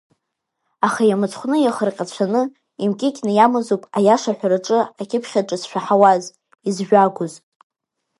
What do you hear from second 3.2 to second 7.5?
иамаз ауп аиаша ҳәараҿы акьыԥхь аҿы зшәаҳауаз, изжәагәоз.